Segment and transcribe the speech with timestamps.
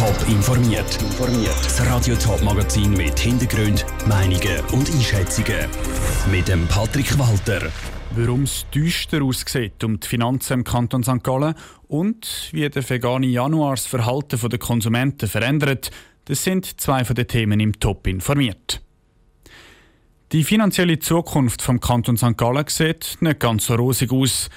[0.00, 0.98] Top informiert.
[1.62, 5.68] Das Radio Top Magazin mit Hintergrund, Meinungen und Einschätzungen
[6.32, 7.70] mit dem Patrick Walter.
[8.12, 11.22] Warum es düster aussieht um die Finanzen im Kanton St.
[11.22, 11.54] Gallen
[11.86, 15.90] und wie der vergangene Januar das Verhalten der Konsumenten verändert,
[16.24, 18.80] das sind zwei von den Themen im Top informiert.
[20.32, 22.38] Die finanzielle Zukunft vom Kanton St.
[22.38, 24.48] Gallen sieht nicht ganz so rosig aus.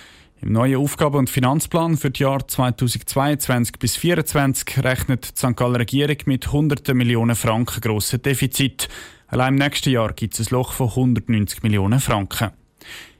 [0.43, 5.55] Im neuen Aufgaben- und Finanzplan für die Jahre 2022 bis 2024 rechnet die St.
[5.55, 8.89] Galler Regierung mit hunderten Millionen Franken grossen Defizit.
[9.27, 12.51] Allein im nächsten Jahr gibt es ein Loch von 190 Millionen Franken.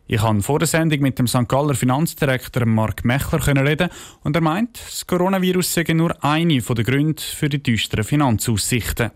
[0.06, 1.48] Ich habe vor der Sendung mit dem St.
[1.48, 3.88] Galler Finanzdirektor Mark Mechler reden
[4.24, 9.12] und er meint, das Coronavirus sei nur eine der Gründe für die düsteren Finanzaussichten.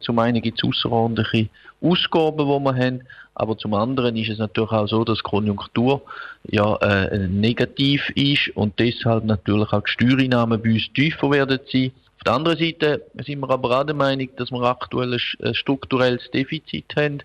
[0.00, 1.48] Zum einen gibt es außerordentliche
[1.80, 3.00] Ausgaben, die wir haben,
[3.34, 6.02] aber zum anderen ist es natürlich auch so, dass die Konjunktur
[6.50, 11.92] ja äh, negativ ist und deshalb natürlich auch die Steuereinnahmen bei uns tiefer werden sein.
[12.18, 16.28] Auf der anderen Seite sind wir aber auch der Meinung, dass wir aktuell ein strukturelles
[16.32, 17.22] Defizit haben.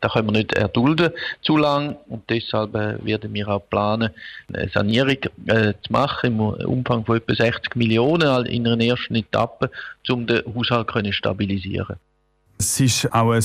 [0.00, 1.10] Das können wir nicht erdulden
[1.42, 4.10] zu lang und deshalb äh, werden wir auch planen,
[4.52, 9.72] eine Sanierung äh, zu machen im Umfang von etwa 60 Millionen in einer ersten Etappe,
[10.08, 11.96] um den Haushalt zu stabilisieren.
[12.58, 13.42] Es ist auch ein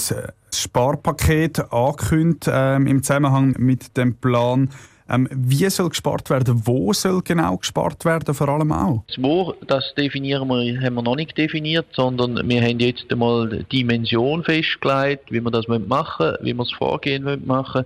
[0.53, 4.69] Sparpaket angekündigt ähm, im Zusammenhang mit dem Plan.
[5.09, 6.61] Ähm, wie soll gespart werden?
[6.65, 9.03] Wo soll genau gespart werden, vor allem auch?
[9.07, 13.49] Das Wo, das definieren wir, haben wir noch nicht definiert, sondern wir haben jetzt einmal
[13.49, 17.85] die Dimension festgelegt, wie wir das machen wie wir das Vorgehen machen wollen.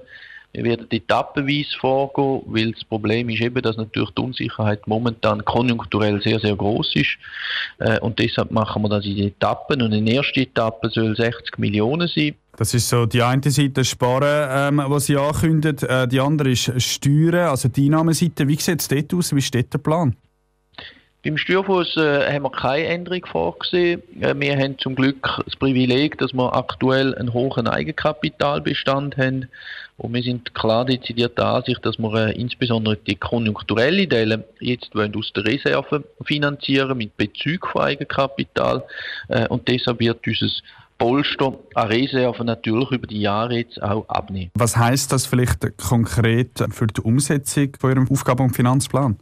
[0.57, 6.19] Wir werden etappenweise vorgehen, weil das Problem ist eben, dass natürlich die Unsicherheit momentan konjunkturell
[6.23, 7.17] sehr, sehr groß ist.
[7.77, 9.83] Äh, und deshalb machen wir das in Etappen.
[9.83, 12.33] Und in der ersten Etappe soll 60 Millionen sein.
[12.57, 15.83] Das ist so die eine Seite Sparen, ähm, was Sie ankündigt.
[15.83, 18.47] Äh, die andere ist Steuern, also die Einnahmenseite.
[18.47, 19.35] Wie sieht es dort aus?
[19.35, 20.15] Wie steht der Plan?
[21.23, 24.01] Beim Steuerfuss äh, haben wir keine Änderung vorgesehen.
[24.21, 29.49] Äh, wir haben zum Glück das Privileg, dass wir aktuell einen hohen Eigenkapitalbestand haben.
[29.97, 34.93] Und wir sind klar dezidiert der Ansicht, dass wir äh, insbesondere die konjunkturellen Teile jetzt
[34.93, 38.83] wollen aus der Reserve finanzieren mit Bezug von Eigenkapital.
[39.27, 40.61] Äh, und deshalb wird dieses
[40.99, 44.51] Polster an Reserven natürlich über die Jahre jetzt auch abnehmen.
[44.55, 49.17] Was heißt das vielleicht konkret für die Umsetzung von Ihrem Aufgaben- und Finanzplan?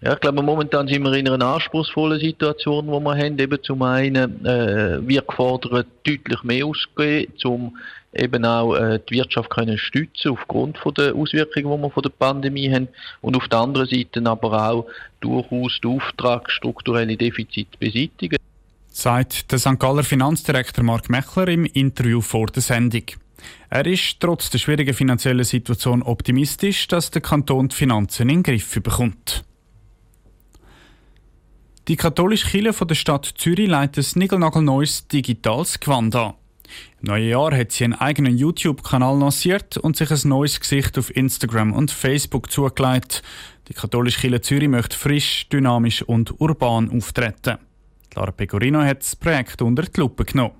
[0.00, 3.38] Ja, ich glaube, momentan sind wir in einer anspruchsvollen Situation, wo wir haben.
[3.38, 7.76] Eben zum einen äh, wird gefordert, deutlich mehr auszugeben, um
[8.14, 12.10] eben auch äh, die Wirtschaft können stützen aufgrund von der Auswirkungen, die wir von der
[12.10, 12.88] Pandemie haben.
[13.20, 14.86] Und auf der anderen Seite aber auch
[15.20, 18.36] durchaus den Auftrag, strukturelle Defizite beseitigen.
[18.88, 19.78] Sagt der St.
[19.78, 23.04] Galler Finanzdirektor Mark Mechler im Interview vor der Sendung.
[23.68, 28.42] Er ist trotz der schwierigen finanziellen Situation optimistisch, dass der Kanton die Finanzen in den
[28.44, 29.44] Griff bekommt.
[31.88, 36.34] Die katholische Kirche der Stadt Zürich leitet ein niegelnagelneues digitales Gewand an.
[37.00, 41.14] Im neuen Jahr hat sie einen eigenen YouTube-Kanal lanciert und sich ein neues Gesicht auf
[41.14, 43.22] Instagram und Facebook zugelegt.
[43.68, 47.58] Die katholische Kirche Zürich möchte frisch, dynamisch und urban auftreten.
[48.14, 50.54] Lara Pecorino hat das Projekt unter die Lupe genommen.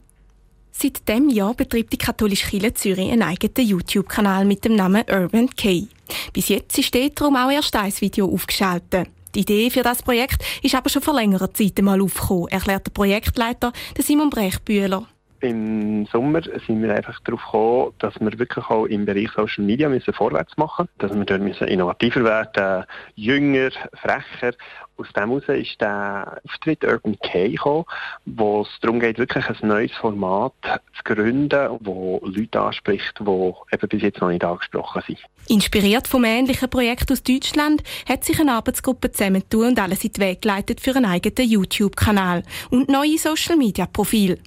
[0.72, 5.48] Seit diesem Jahr betreibt die katholische Kirche Zürich einen eigenen YouTube-Kanal mit dem Namen Urban
[5.50, 5.86] K.
[6.32, 9.08] Bis jetzt ist darum auch erst ein Video aufgeschaltet.
[9.34, 12.92] Die Idee für das Projekt ist aber schon vor längerer Zeit einmal aufgekommen, erklärt der
[12.92, 15.08] Projektleiter Simon Brechbühler.
[15.44, 19.90] Im Sommer sind wir einfach darauf gekommen, dass wir wirklich auch im Bereich Social Media
[19.90, 24.54] müssen vorwärts machen müssen, dass wir dort müssen innovativer werden, jünger, frecher
[24.96, 27.84] aus dem heraus ist der Auftritt Urban K gekommen,
[28.24, 33.88] wo es darum geht, wirklich ein neues Format zu gründen, wo Leute anspricht, die eben
[33.88, 35.18] bis jetzt noch nicht angesprochen sind.
[35.46, 40.24] Inspiriert vom ähnlichen Projekt aus Deutschland hat sich eine Arbeitsgruppe zusammengetan und alles in den
[40.24, 44.38] Weg geleitet für einen eigenen YouTube-Kanal und neue Social-Media-Profile.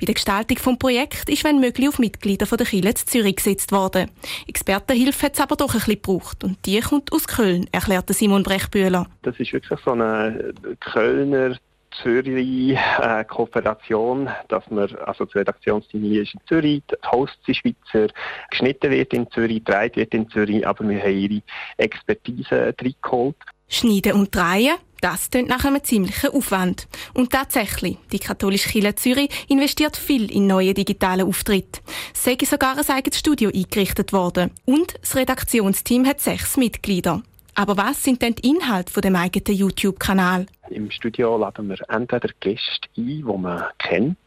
[0.00, 3.70] Bei der Gestaltung des Projekts ist, wenn möglich, auf Mitglieder von der Kirche Zürich gesetzt
[3.72, 4.10] worden.
[4.46, 8.42] Expertenhilfe hat es aber doch ein bisschen gebraucht und die kommt aus Köln, erklärte Simon
[8.42, 9.06] Brechbühler.
[9.22, 11.56] Das ist wirklich so eine Kölner
[12.02, 18.08] Zürich-Kooperation, äh, dass man, also das Redaktionsteam hier ist in Zürich, die Hosts sind Schweizer,
[18.50, 21.42] geschnitten wird in Zürich, gedreht wird in Zürich, aber wir haben ihre
[21.76, 23.36] Expertise reingeholt.
[23.68, 26.86] Schneiden und drehen, das klingt nach einem ziemlichen Aufwand.
[27.14, 31.80] Und tatsächlich, die katholische Kirche Zürich investiert viel in neue digitale Auftritte.
[32.14, 34.52] Es sei sogar ein eigenes Studio eingerichtet worden.
[34.64, 37.22] Und das Redaktionsteam hat sechs Mitglieder.
[37.58, 40.44] Aber was sind denn die Inhalte von dem eigenen YouTube-Kanal?
[40.68, 44.18] Im Studio laden wir entweder Gäste ein, die man kennt,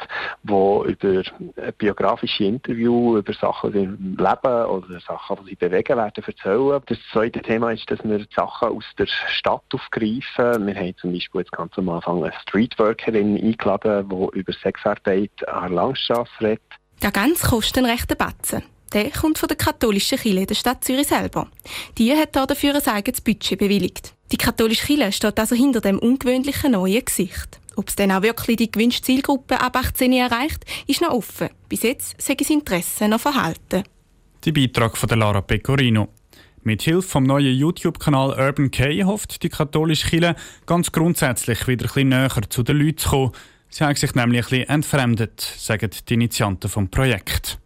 [0.42, 1.22] die über
[1.78, 6.82] biografische Interviews, über Sachen im Leben oder Sachen, die sie bewegen werden, erzählen.
[6.88, 10.66] Das zweite Thema ist, dass wir Sachen aus der Stadt aufgreifen.
[10.66, 15.68] Wir haben zum Beispiel jetzt ganz am Anfang eine Streetworkerin eingeladen, die über Sexarbeit an
[15.68, 16.64] der Langstrasse redet.
[17.04, 18.64] Der ganz kostet einen rechten Batzen.
[18.94, 21.48] Der kommt von der katholischen Kirche der Stadt Zürich selber.
[21.98, 24.14] Die hat dafür ein eigenes Budget bewilligt.
[24.32, 27.60] Die katholische Kirche steht also hinter dem ungewöhnlichen neuen Gesicht.
[27.76, 31.50] Ob es dann auch wirklich die gewünschte Zielgruppe ab 18 erreicht, ist noch offen.
[31.70, 33.84] Bis jetzt sei das Interesse noch verhalten.
[34.44, 36.10] Die Beitrag von Lara Pecorino.
[36.64, 41.94] Mit Hilfe vom neuen YouTube-Kanal Urban K hofft die katholische Kirche ganz grundsätzlich wieder ein
[41.94, 43.32] bisschen näher zu den Leuten zu kommen.
[43.70, 47.60] Sie haben sich nämlich ein bisschen entfremdet, sagen die Initianten vom Projekt.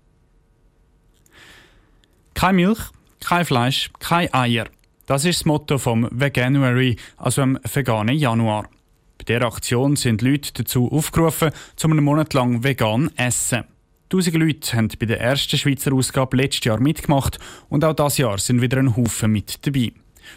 [2.34, 2.80] Kein Milch,
[3.24, 4.66] kein Fleisch, kein Eier.
[5.06, 8.70] Das ist das Motto vom Veganuary, also am veganen Januar.
[9.18, 13.66] Bei dieser Aktion sind Leute dazu aufgerufen, zu einem Monat lang vegan essen.
[14.10, 17.40] Tausende Leute haben bei der ersten Schweizer Ausgabe letztes Jahr mitgemacht
[17.70, 19.92] und auch dieses Jahr sind wieder ein Haufen mit dabei.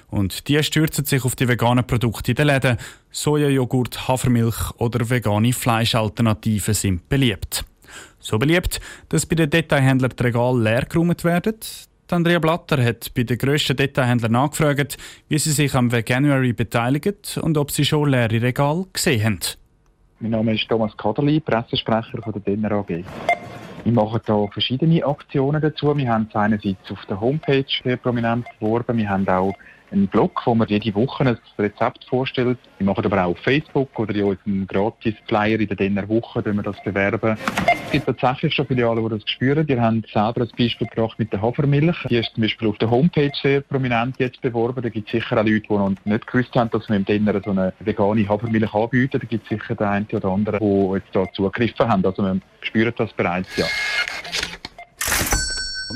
[0.09, 2.79] Und die stürzen sich auf die veganen Produkte in den Läden.
[3.11, 7.65] Sojajoghurt, Hafermilch oder vegane Fleischalternativen sind beliebt.
[8.27, 11.55] So beliebt, dass bei den Detailhändlern die Regale leer geräumt werden.
[12.11, 17.57] Andrea Blatter hat bei den grössten Detailhändlern nachgefragt, wie sie sich am Veganuary beteiligen und
[17.57, 19.41] ob sie schon leere Regale gesehen haben.
[20.19, 22.89] Mein Name ist Thomas Kaderli, Pressesprecher von der Denner AG.
[22.89, 25.97] Wir machen hier verschiedene Aktionen dazu.
[25.97, 28.99] Wir haben es einerseits auf der Homepage sehr prominent beworben.
[28.99, 29.55] Wir haben auch
[29.97, 32.59] einen Blog, wo wir jede Woche ein Rezept vorstellen.
[32.79, 36.63] Wir machen aber auch auf Facebook oder in unserem Gratis-Flyer in der Denner Woche, wir
[36.63, 37.37] das bewerben.
[37.87, 39.67] Es gibt tatsächlich schon Filialen, die das spüren.
[39.67, 41.97] Die haben selber ein Beispiel gebracht mit der Hafermilch.
[42.11, 44.83] Die ist zum Beispiel auf der Homepage sehr prominent jetzt beworben.
[44.83, 47.41] Da gibt es sicher auch Leute, die noch nicht gewusst haben, dass wir im Denner
[47.45, 49.19] so eine vegane Hafermilch anbieten.
[49.21, 52.05] Da gibt es sicher den einen oder anderen, die jetzt da zugegriffen haben.
[52.05, 53.67] Also wir spüren das bereits, ja.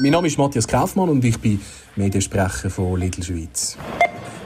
[0.03, 1.61] Mein Name ist Matthias Kaufmann und ich bin
[1.95, 3.77] Mediensprecher von Little Schweiz.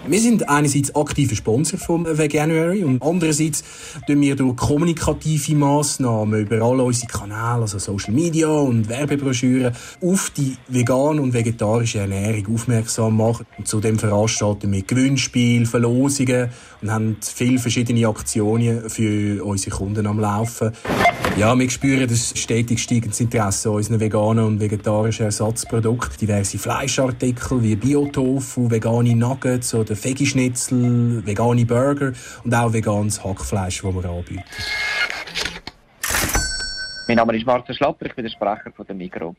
[0.05, 3.63] Wir sind einerseits aktive Sponsor vom Veganuary und andererseits
[4.05, 9.73] tun wir durch kommunikative Massnahmen über alle unsere Kanäle, also Social Media und Werbebroschüren,
[10.03, 13.47] auf die vegane und vegetarische Ernährung aufmerksam machen.
[13.57, 16.49] Und zudem veranstalten wir Gewinnspiele, Verlosungen
[16.83, 20.73] und haben viele verschiedene Aktionen für unsere Kunden am Laufen.
[21.37, 26.17] Ja, wir spüren das stetig steigendes Interesse an unseren veganen und vegetarischen Ersatzprodukten.
[26.21, 32.13] Diverse Fleischartikel wie Biotofu, vegane Nuggets oder Veggie-Schnitzel, vegane Burger
[32.45, 34.45] und auch veganes Hackfleisch, das wir anbieten.
[37.09, 39.35] Mein Name ist Marcel Schlapper, ich bin der Sprecher von der Migro.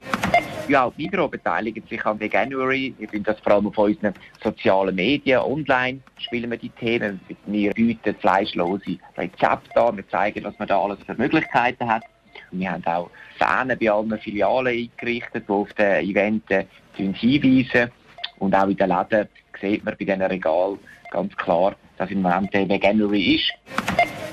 [0.68, 2.96] Ja, auch die Migro beteiligt sich an Veganuary.
[2.98, 7.20] Wir finden das vor allem auf unseren sozialen Medien, online spielen wir die Themen.
[7.46, 12.04] Wir bieten fleischlose Rezepte an, wir zeigen, was man da alles für Möglichkeiten hat.
[12.50, 16.48] Wir haben auch Fahnen bei allen Filialen eingerichtet, die auf den Events
[16.94, 17.92] hinweisen.
[18.40, 19.28] Und auch in den Läden
[19.62, 20.80] sieht man bei diesen Regalen
[21.12, 23.52] ganz klar, dass im Moment der Veganuary ist.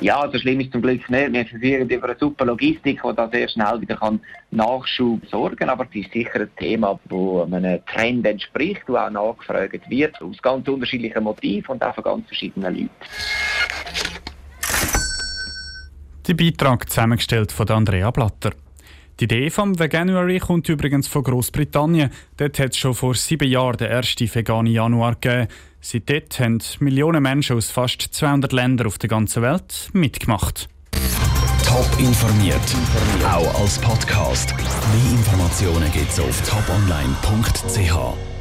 [0.02, 1.32] Ja, so schlimm ist zum Glück nicht.
[1.32, 4.19] Wir verfügen über eine super Logistik, die da sehr schnell wieder kann
[4.50, 9.88] Nachschub sorgen Aber es ist sicher ein Thema, wo einem Trend entspricht, wo auch nachgefragt
[9.88, 12.90] wird, aus ganz unterschiedlichen Motiven und auch von ganz verschiedenen Leuten.
[16.26, 18.50] Der Beitrag zusammengestellt von Andrea Blatter.
[19.23, 22.11] Die Idee vom Veganuary kommt übrigens von Großbritannien.
[22.39, 25.47] Dort hat es schon vor sieben Jahren den ersten veganen Januar gegeben.
[25.81, 30.69] Seitdem haben Millionen Menschen aus fast 200 Ländern auf der ganzen Welt mitgemacht.
[31.65, 32.76] Top informiert,
[33.25, 34.57] auch als Podcast.
[34.57, 38.32] Mehr Informationen gibt es auf toponline.ch.